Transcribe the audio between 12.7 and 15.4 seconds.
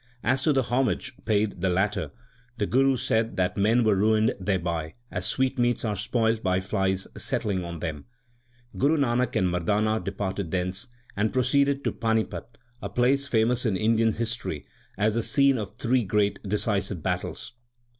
a place famous in Indian history as the